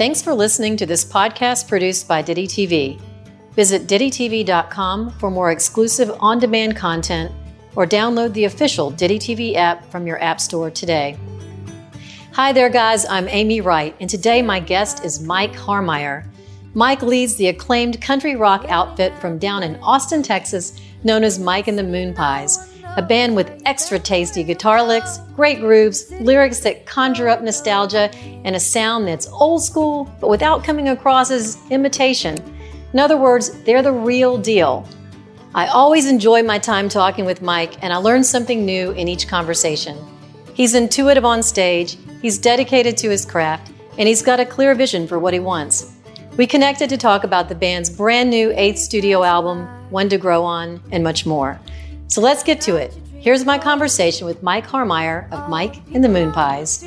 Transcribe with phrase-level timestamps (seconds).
[0.00, 2.98] Thanks for listening to this podcast produced by Ditty TV.
[3.52, 7.30] Visit DittyTV.com for more exclusive on demand content
[7.76, 11.18] or download the official Ditty TV app from your App Store today.
[12.32, 13.04] Hi there, guys.
[13.04, 16.26] I'm Amy Wright, and today my guest is Mike Harmeier.
[16.72, 21.68] Mike leads the acclaimed country rock outfit from down in Austin, Texas, known as Mike
[21.68, 27.28] and the Moonpies, a band with extra tasty guitar licks, great grooves, lyrics that conjure
[27.28, 28.10] up nostalgia,
[28.44, 32.36] and a sound that's old school but without coming across as imitation.
[32.92, 34.88] In other words, they're the real deal.
[35.54, 39.28] I always enjoy my time talking with Mike, and I learn something new in each
[39.28, 39.96] conversation.
[40.54, 45.06] He's intuitive on stage, he's dedicated to his craft, and he's got a clear vision
[45.06, 45.96] for what he wants.
[46.36, 50.44] We connected to talk about the band's brand new eighth studio album, One to Grow
[50.44, 51.60] On, and much more.
[52.10, 52.92] So let's get to it.
[53.20, 56.82] Here's my conversation with Mike Harmeier of Mike and the Moonpies.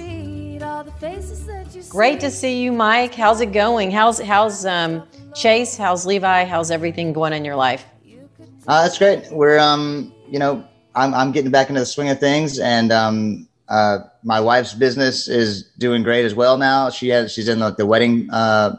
[1.89, 3.15] Great to see you, Mike.
[3.15, 3.89] How's it going?
[3.89, 5.77] How's how's um, Chase?
[5.77, 6.43] How's Levi?
[6.43, 7.85] How's everything going in your life?
[8.67, 9.31] Uh, that's great.
[9.31, 13.47] We're, um, you know, I'm, I'm getting back into the swing of things, and um,
[13.69, 16.89] uh, my wife's business is doing great as well now.
[16.89, 18.29] She has, she's in the, the wedding.
[18.29, 18.75] Uh,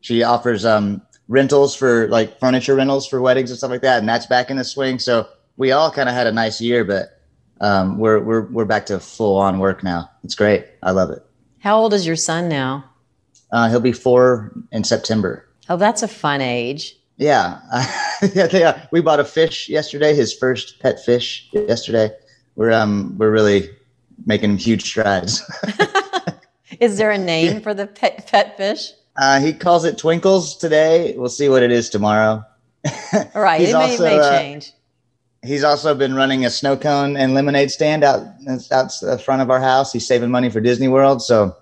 [0.00, 4.08] she offers um, rentals for like furniture rentals for weddings and stuff like that, and
[4.08, 5.00] that's back in the swing.
[5.00, 5.26] So
[5.58, 7.20] we all kind of had a nice year, but
[7.60, 10.08] um, we're we're we're back to full on work now.
[10.24, 10.64] It's great.
[10.82, 11.22] I love it.
[11.58, 12.84] How old is your son now?
[13.52, 15.46] Uh, he'll be four in September.
[15.68, 16.96] Oh, that's a fun age.
[17.16, 17.60] Yeah,
[18.34, 18.86] yeah.
[18.92, 20.14] We bought a fish yesterday.
[20.14, 22.10] His first pet fish yesterday.
[22.54, 23.68] We're um we're really
[24.24, 25.42] making huge strides.
[26.80, 28.92] is there a name for the pet pet fish?
[29.16, 31.14] Uh, he calls it Twinkles today.
[31.16, 32.44] We'll see what it is tomorrow.
[33.34, 34.72] All right, it may, also, may uh, change.
[35.42, 38.26] He's also been running a snow cone and lemonade stand out
[38.72, 39.92] out the front of our house.
[39.92, 41.56] He's saving money for Disney World, so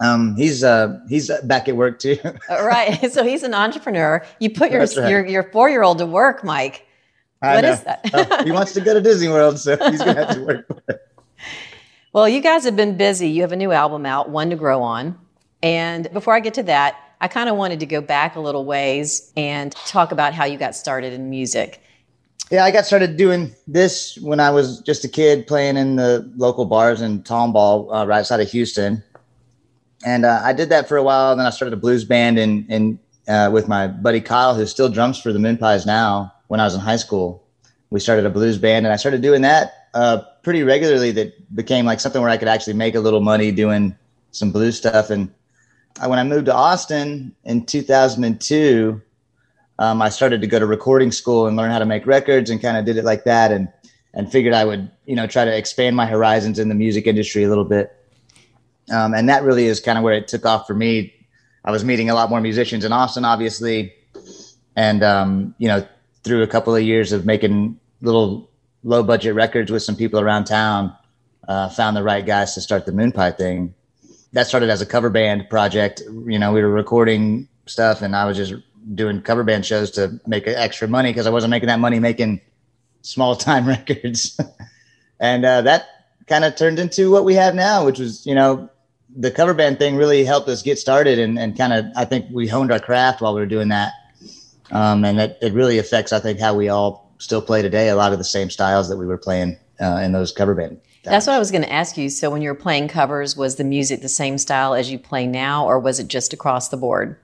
[0.00, 2.18] um, he's uh, he's back at work too.
[2.50, 3.12] right.
[3.12, 4.24] So he's an entrepreneur.
[4.40, 5.10] You put your right.
[5.10, 6.86] your, your four year old to work, Mike.
[7.40, 7.72] I what know.
[7.72, 8.10] is that?
[8.14, 10.68] oh, he wants to go to Disney World, so he's gonna have to work.
[12.12, 13.28] well, you guys have been busy.
[13.28, 15.18] You have a new album out, One to Grow On.
[15.62, 18.64] And before I get to that, I kind of wanted to go back a little
[18.64, 21.81] ways and talk about how you got started in music.
[22.50, 26.30] Yeah, I got started doing this when I was just a kid playing in the
[26.36, 29.02] local bars in Tomball, uh, right outside of Houston
[30.04, 31.36] and uh, I did that for a while.
[31.36, 32.98] Then I started a blues band and
[33.28, 36.32] uh, with my buddy Kyle, who still drums for the Moonpies now.
[36.48, 37.42] When I was in high school,
[37.90, 41.12] we started a blues band, and I started doing that uh, pretty regularly.
[41.12, 43.96] That became like something where I could actually make a little money doing
[44.32, 45.10] some blues stuff.
[45.10, 45.32] And
[46.04, 49.00] when I moved to Austin in 2002,
[49.78, 52.60] um, I started to go to recording school and learn how to make records, and
[52.60, 53.68] kind of did it like that, and
[54.14, 57.44] and figured I would you know try to expand my horizons in the music industry
[57.44, 57.96] a little bit.
[58.92, 61.14] Um, and that really is kind of where it took off for me.
[61.64, 63.94] I was meeting a lot more musicians in Austin, obviously,
[64.76, 65.86] and um, you know,
[66.24, 68.50] through a couple of years of making little
[68.84, 70.94] low budget records with some people around town,
[71.48, 73.74] uh, found the right guys to start the Moonpie thing.
[74.32, 76.02] That started as a cover band project.
[76.26, 78.54] You know, we were recording stuff, and I was just
[78.94, 82.40] doing cover band shows to make extra money because I wasn't making that money making
[83.02, 84.38] small time records.
[85.20, 85.86] and uh, that
[86.26, 88.68] kind of turned into what we have now, which was, you know,
[89.14, 92.26] the cover band thing really helped us get started and, and kind of I think
[92.32, 93.92] we honed our craft while we were doing that.
[94.70, 97.88] Um, and it, it really affects I think how we all still play today.
[97.88, 100.80] A lot of the same styles that we were playing uh, in those cover band.
[101.04, 102.08] That's what I was going to ask you.
[102.08, 105.26] So when you were playing covers, was the music the same style as you play
[105.26, 107.16] now, or was it just across the board?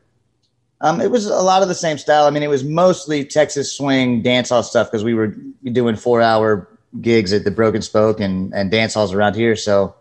[0.81, 2.27] Um, it was a lot of the same style.
[2.27, 5.35] I mean, it was mostly Texas swing dance hall stuff because we were
[5.73, 6.69] doing four hour
[7.01, 9.57] gigs at the Broken Spoke and, and dance halls around here.
[9.57, 9.95] So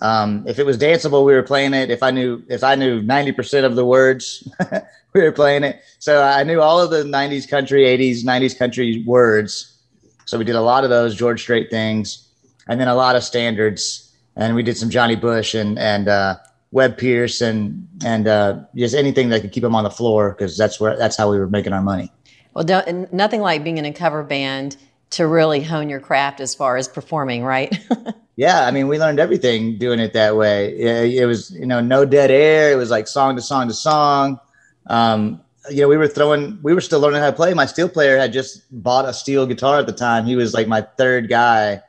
[0.00, 1.90] um, if it was danceable, we were playing it.
[1.90, 4.48] If I knew if I knew ninety percent of the words,
[5.12, 5.80] we were playing it.
[5.98, 9.76] So I knew all of the '90s country, '80s, '90s country words.
[10.24, 12.28] So we did a lot of those George Strait things,
[12.68, 14.12] and then a lot of standards.
[14.34, 16.36] And we did some Johnny Bush and and uh,
[16.72, 20.56] Webb Pierce and and uh, just anything that could keep them on the floor because
[20.56, 22.10] that's where that's how we were making our money.
[22.54, 22.64] Well,
[23.12, 24.76] nothing like being in a cover band
[25.12, 27.78] to really hone your craft as far as performing, right?
[28.36, 30.74] yeah, I mean, we learned everything doing it that way.
[30.76, 32.72] It, it, was, you know, no dead air.
[32.72, 34.40] It was like song to song to song.
[34.86, 35.40] Um,
[35.70, 37.52] you know, we were throwing, we were still learning how to play.
[37.54, 40.24] My steel player had just bought a steel guitar at the time.
[40.24, 41.82] He was like my third guy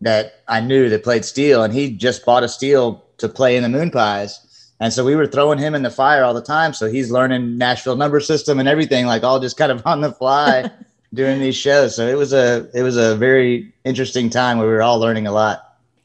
[0.00, 3.62] that I knew that played steel, and he just bought a steel to play in
[3.62, 4.38] the Moonpies.
[4.78, 6.74] And so we were throwing him in the fire all the time.
[6.74, 10.12] So he's learning Nashville number system and everything, like all just kind of on the
[10.12, 10.70] fly
[11.14, 11.96] doing these shows.
[11.96, 15.26] So it was a it was a very interesting time where we were all learning
[15.26, 15.62] a lot.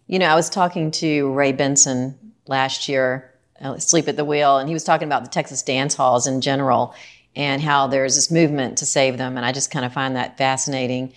[0.08, 2.18] You know, I was talking to Ray Benson
[2.48, 5.96] last year, uh, Sleep at the Wheel, and he was talking about the Texas dance
[5.96, 6.94] halls in general
[7.36, 9.38] and how there's this movement to save them.
[9.38, 11.14] And I just kind of find that fascinating.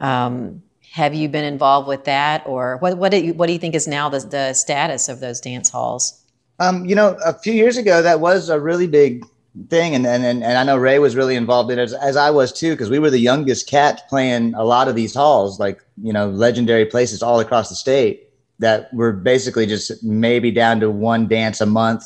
[0.00, 0.62] Um,
[0.96, 2.96] have you been involved with that, or what?
[2.96, 5.68] What do you, what do you think is now the, the status of those dance
[5.68, 6.18] halls?
[6.58, 9.22] Um, you know, a few years ago, that was a really big
[9.68, 12.30] thing, and and and, I know Ray was really involved in it as, as I
[12.30, 15.84] was too, because we were the youngest cat playing a lot of these halls, like
[16.02, 20.90] you know, legendary places all across the state that were basically just maybe down to
[20.90, 22.04] one dance a month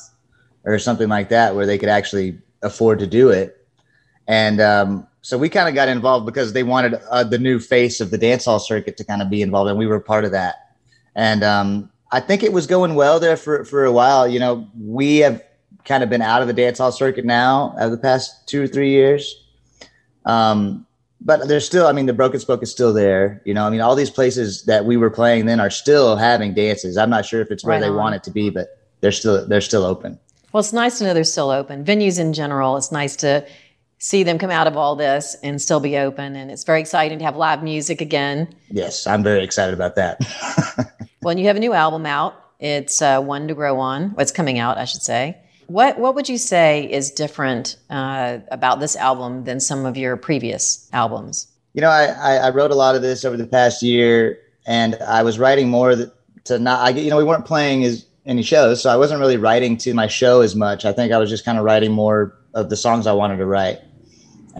[0.64, 3.64] or something like that, where they could actually afford to do it,
[4.26, 8.00] and um, so we kind of got involved because they wanted uh, the new face
[8.00, 10.32] of the dance hall circuit to kind of be involved, and we were part of
[10.32, 10.76] that.
[11.14, 14.26] And um, I think it was going well there for for a while.
[14.26, 15.44] You know, we have
[15.84, 18.66] kind of been out of the dance hall circuit now over the past two or
[18.66, 19.46] three years.
[20.24, 20.86] Um,
[21.22, 23.42] but there's still, I mean, the Broken Spoke is still there.
[23.44, 26.54] You know, I mean, all these places that we were playing then are still having
[26.54, 26.96] dances.
[26.96, 28.68] I'm not sure if it's where right they want it to be, but
[29.00, 30.18] they're still they're still open.
[30.52, 31.84] Well, it's nice to know they're still open.
[31.84, 33.46] Venues in general, it's nice to
[34.00, 36.34] see them come out of all this and still be open.
[36.34, 38.52] And it's very exciting to have live music again.
[38.70, 40.18] Yes, I'm very excited about that.
[41.22, 42.34] well, and you have a new album out.
[42.58, 44.10] It's uh, One to Grow On.
[44.10, 45.38] What's coming out, I should say.
[45.66, 50.16] What What would you say is different uh, about this album than some of your
[50.16, 51.46] previous albums?
[51.74, 55.22] You know, I, I wrote a lot of this over the past year, and I
[55.22, 55.94] was writing more
[56.44, 56.80] to not.
[56.80, 59.94] I you know we weren't playing as any shows, so I wasn't really writing to
[59.94, 60.84] my show as much.
[60.84, 63.46] I think I was just kind of writing more of the songs I wanted to
[63.46, 63.80] write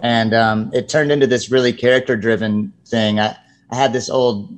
[0.01, 3.19] and um, it turned into this really character driven thing.
[3.19, 3.35] I,
[3.69, 4.53] I had this old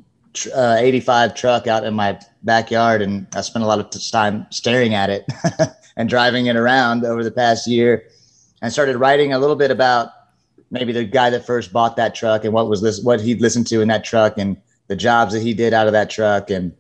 [0.56, 4.94] uh, 85 truck out in my backyard, and I spent a lot of time staring
[4.94, 5.26] at it
[5.98, 8.08] and driving it around over the past year.
[8.62, 10.10] And started writing a little bit about
[10.72, 13.68] maybe the guy that first bought that truck and what was this, what he'd listened
[13.68, 14.58] to in that truck, and
[14.88, 16.74] the jobs that he did out of that truck, and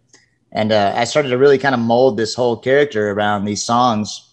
[0.51, 4.32] and uh, I started to really kind of mold this whole character around these songs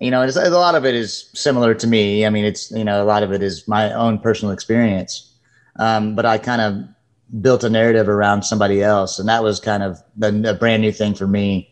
[0.00, 2.26] you know, a lot of it is similar to me.
[2.26, 5.34] I mean, it's you know, a lot of it is my own personal experience,
[5.78, 9.82] um, but I kind of built a narrative around somebody else, and that was kind
[9.82, 11.70] of a, a brand new thing for me.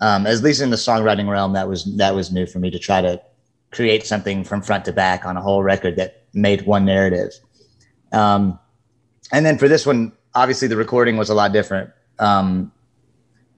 [0.00, 2.78] Um, at least in the songwriting realm, that was that was new for me to
[2.78, 3.20] try to
[3.72, 7.32] create something from front to back on a whole record that made one narrative.
[8.12, 8.58] Um,
[9.32, 11.90] and then for this one, obviously the recording was a lot different.
[12.18, 12.72] Um,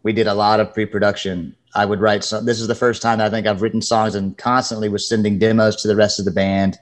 [0.03, 2.25] we did a lot of pre-production I would write.
[2.25, 5.39] So this is the first time I think I've written songs and constantly was sending
[5.39, 6.79] demos to the rest of the band,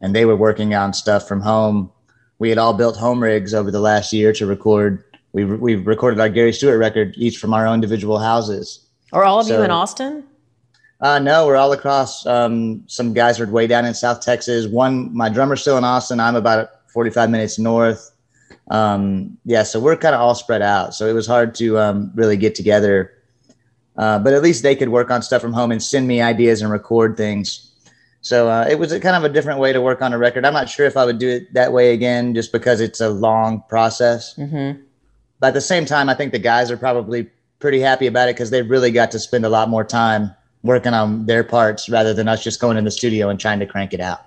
[0.00, 1.90] and they were working on stuff from home.
[2.38, 5.02] We had all built home rigs over the last year to record.
[5.32, 8.86] We we recorded our Gary Stewart record each from our own individual houses.
[9.12, 10.24] Are all of so, you in Austin?
[11.00, 12.24] Uh, no, we're all across.
[12.26, 14.66] Um, some guys are way down in South Texas.
[14.66, 16.20] One, my drummer's still in Austin.
[16.20, 18.10] I'm about 45 minutes north.
[18.70, 20.94] Um, yeah, so we're kind of all spread out.
[20.94, 23.12] So it was hard to um, really get together
[23.96, 26.62] uh, but at least they could work on stuff from home and send me ideas
[26.62, 27.70] and record things.
[28.20, 30.46] So uh, it was a kind of a different way to work on a record.
[30.46, 33.10] I'm not sure if I would do it that way again, just because it's a
[33.10, 34.34] long process.
[34.36, 34.80] Mm-hmm.
[35.40, 38.34] But at the same time, I think the guys are probably pretty happy about it
[38.34, 42.14] because they really got to spend a lot more time working on their parts rather
[42.14, 44.24] than us just going in the studio and trying to crank it out.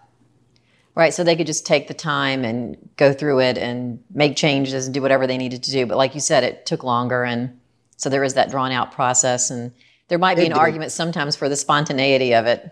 [0.93, 1.13] Right.
[1.13, 4.93] So they could just take the time and go through it and make changes and
[4.93, 5.85] do whatever they needed to do.
[5.85, 7.59] But like you said, it took longer and
[7.97, 9.71] so there is that drawn out process, and
[10.07, 12.71] there might be an argument sometimes for the spontaneity of it.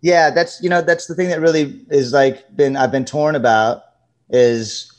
[0.00, 3.34] Yeah, that's you know that's the thing that really is like been I've been torn
[3.36, 3.82] about
[4.30, 4.92] is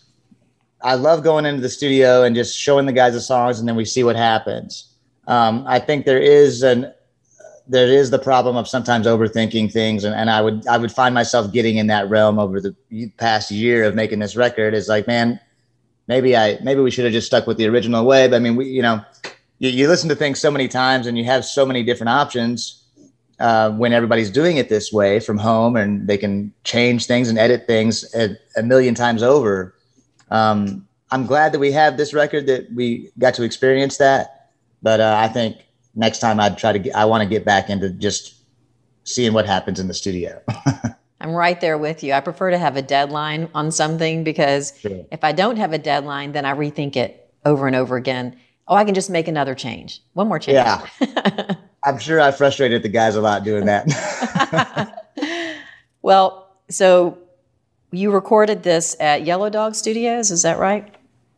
[0.82, 3.76] I love going into the studio and just showing the guys the songs, and then
[3.76, 4.88] we see what happens.
[5.28, 6.92] Um, I think there is an
[7.68, 11.14] there is the problem of sometimes overthinking things and, and I would I would find
[11.16, 12.76] myself getting in that realm over the
[13.18, 15.40] past year of making this record is like man
[16.08, 18.28] maybe I maybe we should have just stuck with the original way.
[18.28, 19.04] But I mean, we you know,
[19.60, 22.82] you, you listen to things so many times and you have so many different options
[23.42, 27.40] uh, when everybody's doing it this way from home, and they can change things and
[27.40, 29.74] edit things a, a million times over.
[30.30, 35.00] Um, I'm glad that we have this record that we got to experience that, but
[35.00, 35.58] uh, I think
[35.96, 38.36] next time I'd try to get, I want to get back into just
[39.04, 40.42] seeing what happens in the studio.
[41.22, 42.14] I'm right there with you.
[42.14, 45.06] I prefer to have a deadline on something because sure.
[45.12, 48.36] if I don't have a deadline, then I rethink it over and over again.
[48.68, 50.02] Oh, I can just make another change.
[50.14, 50.56] One more change.
[50.56, 50.86] Yeah.
[51.84, 53.86] I'm sure I frustrated the guys a lot doing that.
[56.02, 57.20] well, so
[57.92, 60.92] you recorded this at Yellow Dog Studios, is that right?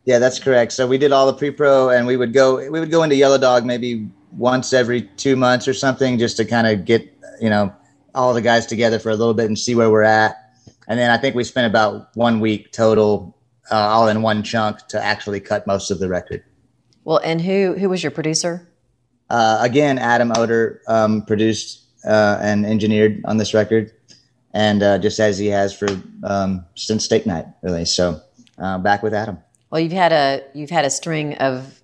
[0.06, 0.72] Yeah, that's correct.
[0.72, 3.38] So we did all the pre-pro, and we would go we would go into Yellow
[3.38, 7.10] Dog maybe once every two months or something, just to kind of get
[7.40, 7.74] you know
[8.14, 10.36] all the guys together for a little bit and see where we're at.
[10.86, 13.36] And then I think we spent about one week total,
[13.70, 16.44] uh, all in one chunk, to actually cut most of the record.
[17.04, 18.68] Well, and who who was your producer?
[19.30, 23.92] Uh, again, Adam Odor um, produced uh, and engineered on this record,
[24.52, 25.88] and uh, just as he has for
[26.22, 27.84] um, since Steak Night, really.
[27.84, 28.20] So
[28.58, 29.38] uh, back with Adam.
[29.70, 31.82] Well, you've had a you've had a string of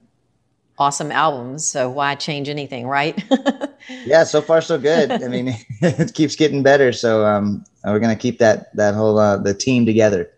[0.81, 3.23] awesome albums, so why change anything, right?
[4.07, 5.13] yeah, so far so good.
[5.13, 9.37] I mean, it keeps getting better, so um, we're gonna keep that that whole uh,
[9.37, 10.29] the team together.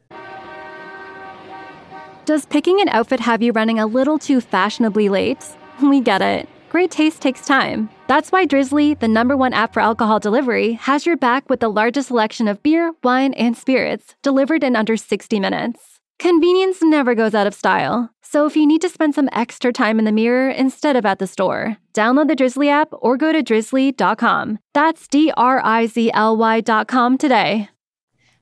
[2.25, 5.45] Does picking an outfit have you running a little too fashionably late?
[5.83, 6.49] We get it.
[6.71, 7.89] Great taste takes time.
[8.07, 11.69] That's why Drizly, the number one app for alcohol delivery, has your back with the
[11.69, 15.99] largest selection of beer, wine, and spirits delivered in under 60 minutes.
[16.21, 18.11] Convenience never goes out of style.
[18.33, 21.19] So if you need to spend some extra time in the mirror instead of at
[21.19, 24.59] the store, download the Drizly app or go to drizly.com.
[24.73, 27.69] That's D R I Z L Y.com today.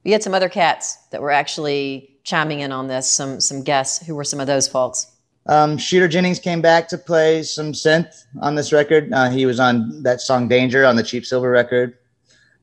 [0.05, 4.07] We had some other cats that were actually chiming in on this, some some guests.
[4.07, 5.09] Who were some of those folks?
[5.47, 9.13] Um, Shooter Jennings came back to play some synth on this record.
[9.13, 11.99] Uh, he was on that song Danger on the Cheap Silver record.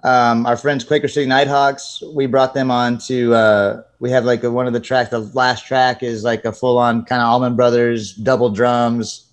[0.08, 4.42] Um, our friends Quaker City Nighthawks, we brought them on to, uh, we have like
[4.42, 7.28] a, one of the tracks, the last track is like a full on kind of
[7.28, 9.30] Allman Brothers double drums.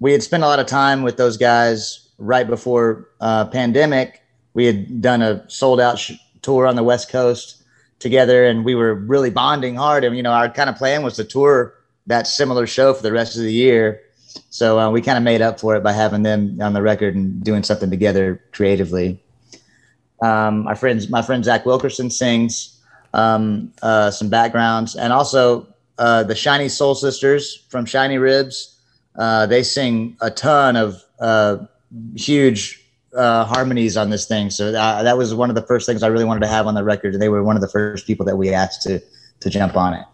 [0.00, 4.20] We had spent a lot of time with those guys right before uh, pandemic.
[4.52, 7.62] We had done a sold out sh- tour on the West Coast
[7.98, 10.04] together and we were really bonding hard.
[10.04, 11.72] And, you know, our kind of plan was to tour
[12.06, 14.02] that similar show for the rest of the year.
[14.50, 17.14] So uh, we kind of made up for it by having them on the record
[17.14, 19.22] and doing something together creatively.
[20.20, 22.80] Um, my friends, my friend Zach Wilkerson sings
[23.14, 25.66] um, uh, some backgrounds, and also
[25.98, 28.80] uh, the Shiny Soul Sisters from Shiny Ribs.
[29.16, 31.58] Uh, they sing a ton of uh,
[32.14, 32.84] huge
[33.16, 34.50] uh, harmonies on this thing.
[34.50, 36.74] So uh, that was one of the first things I really wanted to have on
[36.74, 37.14] the record.
[37.14, 39.00] and They were one of the first people that we asked to
[39.40, 40.04] to jump on it.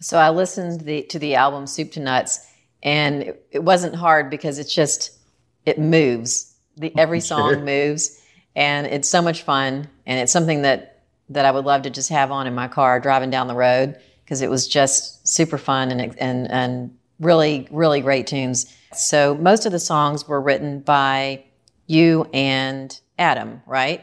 [0.00, 2.46] So I listened to the, to the album Soup to Nuts,
[2.84, 5.18] and it, it wasn't hard because it's just
[5.66, 6.54] it moves.
[6.76, 7.64] The every song sure.
[7.64, 8.22] moves,
[8.58, 12.08] and it's so much fun, and it's something that that I would love to just
[12.10, 15.90] have on in my car driving down the road because it was just super fun
[15.92, 18.74] and and and really really great tunes.
[18.92, 21.44] So most of the songs were written by
[21.86, 24.02] you and Adam, right?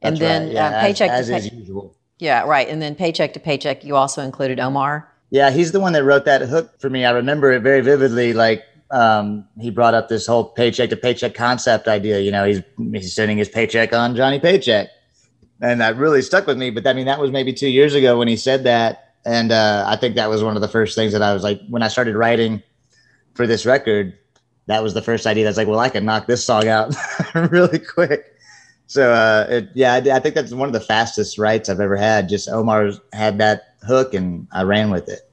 [0.00, 0.52] and then right.
[0.52, 1.94] yeah, uh, paycheck as, as to pay- usual.
[2.18, 2.68] Yeah, right.
[2.68, 5.08] And then paycheck to paycheck, you also included Omar.
[5.30, 7.04] Yeah, he's the one that wrote that hook for me.
[7.04, 8.32] I remember it very vividly.
[8.32, 12.20] Like um, he brought up this whole paycheck to paycheck concept idea.
[12.20, 14.88] You know, he's he's sending his paycheck on Johnny Paycheck,
[15.60, 16.70] and that really stuck with me.
[16.70, 19.84] But I mean, that was maybe two years ago when he said that, and uh,
[19.86, 21.88] I think that was one of the first things that I was like when I
[21.88, 22.62] started writing
[23.34, 24.18] for this record.
[24.66, 25.44] That was the first idea.
[25.44, 26.94] That's like, well, I can knock this song out
[27.34, 28.34] really quick.
[28.86, 31.96] So uh, it, yeah, I, I, think that's one of the fastest writes I've ever
[31.96, 32.28] had.
[32.28, 35.27] Just Omar had that hook, and I ran with it.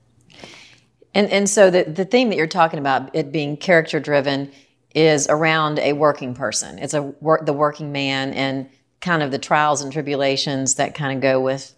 [1.16, 4.52] And and so the the theme that you're talking about, it being character driven,
[4.94, 6.78] is around a working person.
[6.78, 8.70] It's a work the working man and
[9.02, 11.74] kind of the trials and tribulations that kind of go with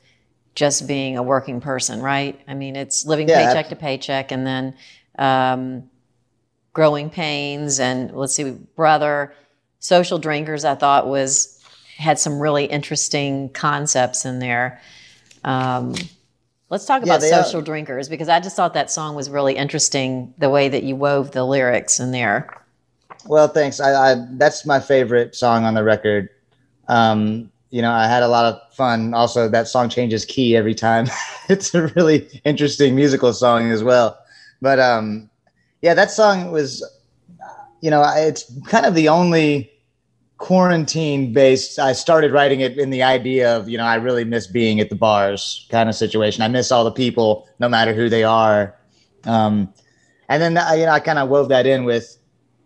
[0.56, 2.40] just being a working person, right?
[2.48, 4.74] I mean, it's living yeah, paycheck to paycheck, and then
[5.20, 5.90] um,
[6.74, 9.36] growing pains, and let's see, brother,
[9.80, 10.66] social drinkers.
[10.66, 11.64] I thought was
[11.98, 14.82] had some really interesting concepts in there.
[15.44, 15.94] Um,
[16.70, 17.64] let's talk yeah, about social are.
[17.64, 20.34] drinkers because I just thought that song was really interesting.
[20.38, 22.50] The way that you wove the lyrics in there.
[23.26, 23.80] Well, thanks.
[23.80, 26.30] I, I that's my favorite song on the record.
[26.88, 29.14] Um, you know, I had a lot of fun.
[29.14, 31.08] Also, that song changes key every time.
[31.50, 34.18] it's a really interesting musical song as well.
[34.62, 35.30] But um,
[35.82, 36.84] yeah, that song was,
[37.82, 39.72] you know, it's kind of the only
[40.38, 44.46] quarantine based i started writing it in the idea of you know i really miss
[44.46, 46.44] being at the bars kind of situation.
[46.44, 48.76] I miss all the people no matter who they are.
[49.26, 49.74] Um,
[50.30, 52.18] and then you know i kind of wove that in with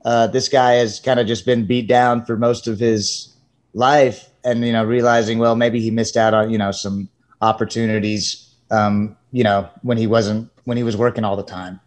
[0.04, 3.36] uh, this guy has kind of just been beat down for most of his
[3.74, 7.10] life and you know realizing well maybe he missed out on you know some
[7.42, 11.80] opportunities um, you know when he wasn't when he was working all the time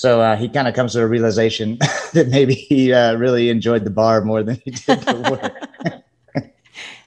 [0.00, 1.76] so uh, he kind of comes to a realization
[2.14, 5.38] that maybe he uh, really enjoyed the bar more than he did the
[5.84, 6.02] work.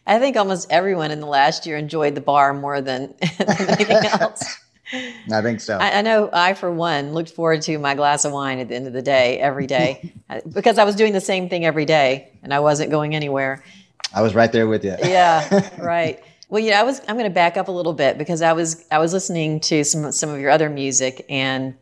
[0.05, 4.05] I think almost everyone in the last year enjoyed the bar more than, than anything
[4.05, 4.59] else.
[5.31, 5.79] I think so.
[5.79, 8.75] I, I, know I, for one, looked forward to my glass of wine at the
[8.75, 10.13] end of the day every day
[10.53, 13.63] because I was doing the same thing every day and I wasn't going anywhere.
[14.13, 14.95] I was right there with you.
[15.01, 16.23] yeah, right.
[16.49, 17.01] Well, yeah, I was.
[17.07, 19.83] I'm going to back up a little bit because I was I was listening to
[19.83, 21.73] some some of your other music and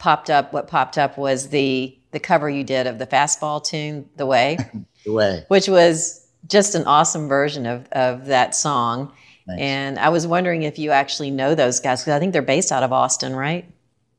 [0.00, 0.52] popped up.
[0.52, 4.58] What popped up was the the cover you did of the fastball tune, "The Way,"
[5.04, 9.12] the Way, which was just an awesome version of of that song.
[9.46, 9.62] Thanks.
[9.62, 12.72] And I was wondering if you actually know those guys because I think they're based
[12.72, 13.64] out of Austin, right?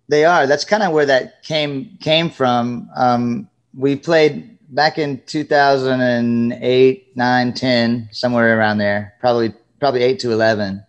[0.07, 0.47] They are.
[0.47, 2.89] That's kind of where that came came from.
[2.95, 9.13] Um, we played back in 2008, 9, 10, somewhere around there.
[9.19, 10.83] Probably probably eight to eleven.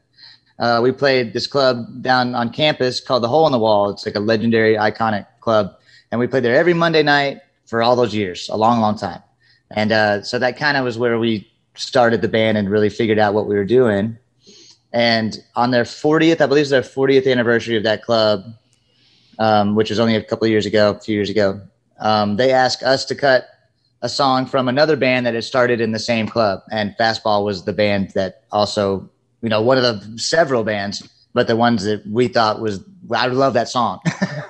[0.62, 3.90] Uh, we played this club down on campus called the Hole in the Wall.
[3.90, 5.75] It's like a legendary, iconic club,
[6.12, 9.21] and we played there every Monday night for all those years, a long, long time.
[9.73, 13.19] And uh, so that kind of was where we started the band and really figured
[13.19, 14.16] out what we were doing.
[14.92, 18.45] And on their 40th, I believe it's their 40th anniversary of that club,
[19.40, 21.61] um, which was only a couple of years ago, a few years ago.
[21.99, 23.49] Um, they asked us to cut
[24.02, 27.64] a song from another band that had started in the same club, and Fastball was
[27.64, 29.09] the band that also,
[29.43, 33.27] you know, one of the several bands, but the ones that we thought was I
[33.27, 34.01] love that song.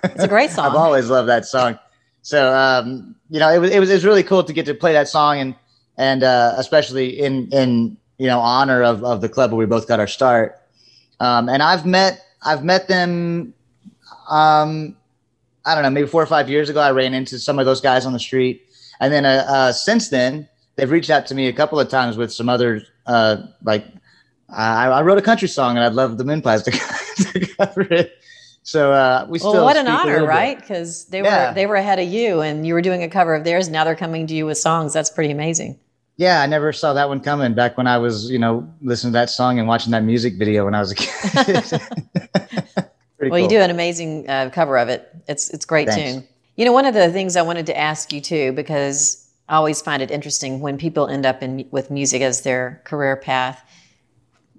[0.05, 0.67] It's a great song.
[0.67, 1.79] I've always loved that song.
[2.23, 4.75] So um, you know, it was it was it was really cool to get to
[4.75, 5.55] play that song and
[5.97, 9.89] and uh, especially in in you know honor of of the club where we both
[9.89, 10.59] got our start.
[11.21, 13.55] Um, and I've met I've met them.
[14.29, 14.97] Um,
[15.65, 16.81] I don't know, maybe four or five years ago.
[16.81, 18.63] I ran into some of those guys on the street
[19.03, 22.17] and then uh, uh, since then, they've reached out to me a couple of times
[22.17, 23.85] with some other uh, like
[24.53, 26.71] I, I, wrote a country song and I'd love the Moonpies to,
[27.41, 28.19] to cover it.
[28.63, 29.55] So uh, we still.
[29.55, 30.59] Well, what an honor, right?
[30.59, 31.49] Because they yeah.
[31.49, 33.69] were they were ahead of you, and you were doing a cover of theirs.
[33.69, 34.93] Now they're coming to you with songs.
[34.93, 35.81] That's pretty amazing.
[36.17, 39.19] Yeah, I never saw that one coming back when I was, you know, listening to
[39.19, 41.11] that song and watching that music video when I was a kid.
[43.19, 43.39] well, cool.
[43.39, 45.09] you do an amazing uh, cover of it.
[45.27, 46.13] It's it's great Thanks.
[46.13, 46.29] tune.
[46.57, 49.81] You know, one of the things I wanted to ask you too, because I always
[49.83, 53.63] find it interesting when people end up in with music as their career path.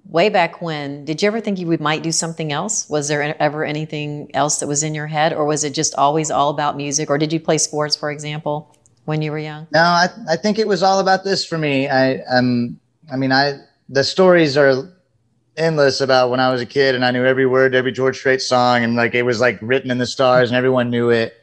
[0.06, 2.88] Way back when, did you ever think you might do something else?
[2.88, 6.30] Was there ever anything else that was in your head, or was it just always
[6.30, 7.08] all about music?
[7.10, 8.76] Or did you play sports, for example,
[9.06, 9.66] when you were young?
[9.72, 11.88] No, I, I think it was all about this for me.
[11.88, 12.78] I um,
[13.10, 14.90] I mean, I the stories are
[15.56, 18.42] endless about when I was a kid and I knew every word, every George Strait
[18.42, 21.34] song, and like it was like written in the stars, and everyone knew it.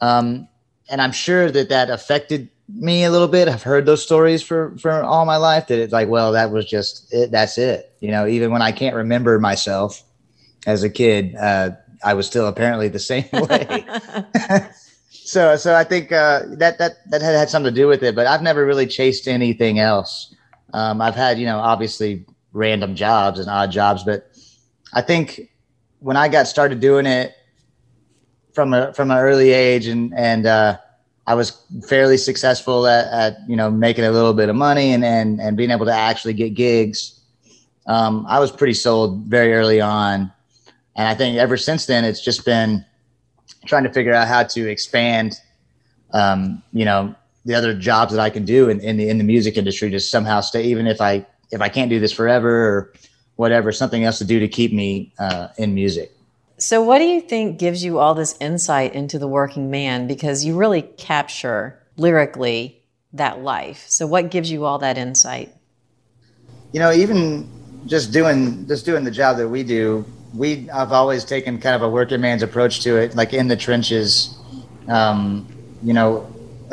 [0.00, 0.48] Um,
[0.88, 3.48] and I'm sure that that affected me a little bit.
[3.48, 5.66] I've heard those stories for for all my life.
[5.68, 7.30] That it's like, well, that was just it.
[7.30, 7.94] That's it.
[8.00, 10.02] You know, even when I can't remember myself
[10.66, 11.70] as a kid, uh,
[12.04, 13.84] I was still apparently the same way.
[15.10, 18.14] so, so I think uh, that that that had, had something to do with it.
[18.14, 20.34] But I've never really chased anything else.
[20.72, 24.30] Um, I've had, you know, obviously random jobs and odd jobs, but
[24.92, 25.50] I think
[26.00, 27.34] when I got started doing it,
[28.54, 30.78] from a from an early age, and and uh,
[31.26, 35.04] I was fairly successful at, at you know making a little bit of money and
[35.04, 37.20] and and being able to actually get gigs.
[37.86, 40.32] Um, I was pretty sold very early on,
[40.96, 42.84] and I think ever since then it's just been
[43.66, 45.40] trying to figure out how to expand.
[46.12, 49.24] Um, you know the other jobs that I can do in, in the in the
[49.24, 52.92] music industry to somehow stay even if I if I can't do this forever or
[53.36, 56.12] whatever something else to do to keep me uh, in music.
[56.56, 60.06] So, what do you think gives you all this insight into the working man?
[60.06, 62.80] Because you really capture lyrically
[63.12, 63.84] that life.
[63.88, 65.52] So, what gives you all that insight?
[66.72, 67.48] You know, even
[67.86, 71.82] just doing just doing the job that we do, we I've always taken kind of
[71.82, 74.36] a working man's approach to it, like in the trenches.
[74.88, 75.48] Um,
[75.82, 76.32] you know,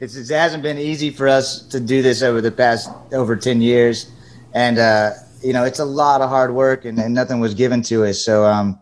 [0.00, 4.12] it hasn't been easy for us to do this over the past over ten years,
[4.54, 5.10] and uh,
[5.42, 8.24] you know, it's a lot of hard work, and, and nothing was given to us.
[8.24, 8.78] So, um,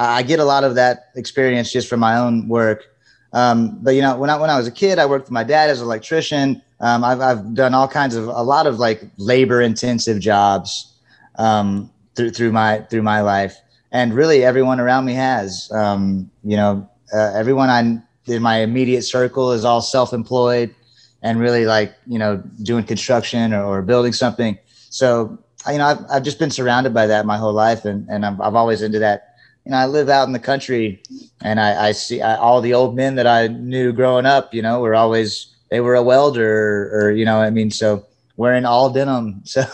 [0.00, 2.84] I get a lot of that experience just from my own work.
[3.32, 5.44] Um, but you know, when I when I was a kid, I worked with my
[5.44, 6.62] dad as an electrician.
[6.80, 10.92] Um, I've I've done all kinds of a lot of like labor intensive jobs
[11.36, 13.56] um, through through my through my life,
[13.92, 15.70] and really everyone around me has.
[15.70, 20.74] Um, you know, uh, everyone I in my immediate circle is all self employed,
[21.22, 24.58] and really like you know doing construction or, or building something.
[24.88, 25.38] So
[25.70, 28.40] you know, I've I've just been surrounded by that my whole life, and and I'm,
[28.40, 29.29] I've always into that
[29.64, 31.02] you know, I live out in the country
[31.42, 34.62] and I, I see I, all the old men that I knew growing up, you
[34.62, 38.64] know, were always, they were a welder or, or you know, I mean, so wearing
[38.64, 39.42] all denim.
[39.44, 39.64] So,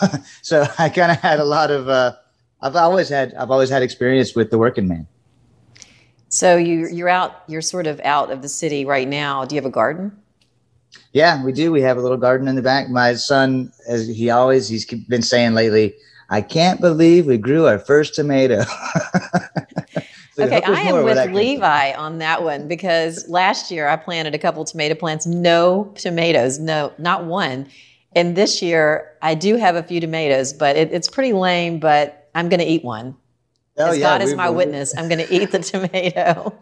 [0.42, 2.16] so I kind of had a lot of, uh,
[2.60, 5.06] I've always had, I've always had experience with the working man.
[6.28, 9.44] So you, you're out, you're sort of out of the city right now.
[9.44, 10.12] Do you have a garden?
[11.12, 11.70] Yeah, we do.
[11.70, 12.88] We have a little garden in the back.
[12.88, 15.94] My son, as he always, he's been saying lately,
[16.28, 18.62] I can't believe we grew our first tomato.
[20.32, 24.38] so okay, I am with Levi on that one because last year I planted a
[24.38, 27.68] couple tomato plants, no tomatoes, no, not one.
[28.14, 32.28] And this year I do have a few tomatoes, but it, it's pretty lame, but
[32.34, 33.16] I'm going to eat one.
[33.78, 36.58] Oh, As yeah, God is my witness, I'm going to eat the tomato.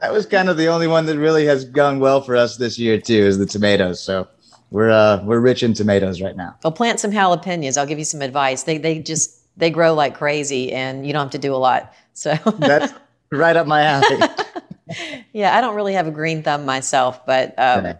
[0.00, 2.78] that was kind of the only one that really has gone well for us this
[2.78, 4.02] year too, is the tomatoes.
[4.02, 4.26] So
[4.72, 6.56] we're uh, we're rich in tomatoes right now.
[6.64, 7.76] Well, plant some jalapenos.
[7.76, 8.62] I'll give you some advice.
[8.62, 11.92] They they just they grow like crazy, and you don't have to do a lot.
[12.14, 12.92] So that's
[13.30, 14.18] right up my alley.
[15.32, 17.94] yeah, I don't really have a green thumb myself, but um,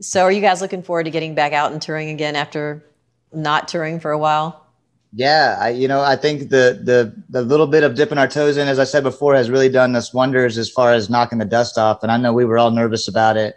[0.00, 2.84] so are you guys looking forward to getting back out and touring again after
[3.32, 4.64] not touring for a while?
[5.12, 8.56] Yeah, I you know I think the the the little bit of dipping our toes
[8.56, 11.44] in, as I said before, has really done us wonders as far as knocking the
[11.44, 12.04] dust off.
[12.04, 13.56] And I know we were all nervous about it,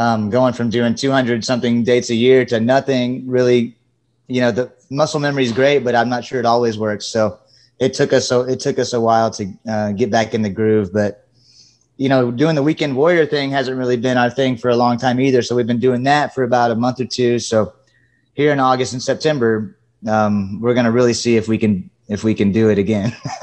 [0.00, 3.28] um, going from doing 200 something dates a year to nothing.
[3.28, 3.76] Really,
[4.28, 7.04] you know, the muscle memory is great, but I'm not sure it always works.
[7.04, 7.38] So
[7.78, 10.48] it took us so it took us a while to uh, get back in the
[10.48, 10.90] groove.
[10.90, 11.28] But
[11.98, 14.96] you know, doing the weekend warrior thing hasn't really been our thing for a long
[14.96, 15.42] time either.
[15.42, 17.38] So we've been doing that for about a month or two.
[17.38, 17.74] So
[18.32, 19.76] here in August and September
[20.08, 23.14] um, we're going to really see if we can if we can do it again.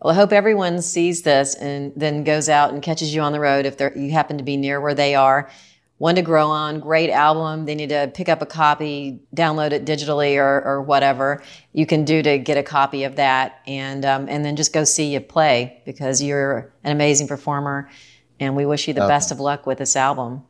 [0.00, 3.40] well, I hope everyone sees this and then goes out and catches you on the
[3.40, 5.50] road if you happen to be near where they are.
[5.98, 7.66] One to Grow On, great album.
[7.66, 12.04] They need to pick up a copy, download it digitally or, or whatever you can
[12.04, 15.20] do to get a copy of that, and um, and then just go see you
[15.20, 17.88] play because you're an amazing performer,
[18.40, 19.08] and we wish you the okay.
[19.08, 20.42] best of luck with this album.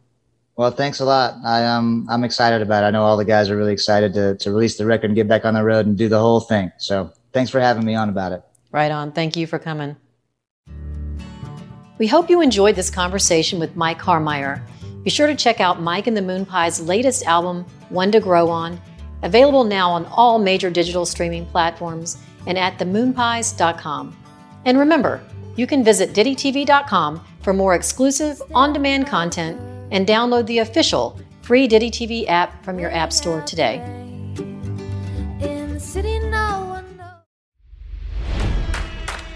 [0.57, 1.35] Well, thanks a lot.
[1.44, 2.87] I um I'm excited about it.
[2.87, 5.28] I know all the guys are really excited to to release the record and get
[5.28, 6.72] back on the road and do the whole thing.
[6.78, 8.42] So thanks for having me on about it.
[8.72, 9.12] Right on.
[9.12, 9.96] Thank you for coming.
[11.98, 14.61] We hope you enjoyed this conversation with Mike Harmeier.
[15.04, 18.80] Be sure to check out Mike and the Moonpies' latest album, One to Grow On,
[19.22, 24.16] available now on all major digital streaming platforms and at themoonpies.com.
[24.64, 25.22] And remember,
[25.56, 31.68] you can visit DittyTV.com for more exclusive on demand content and download the official free
[31.68, 34.03] Ditty TV app from your App Store today.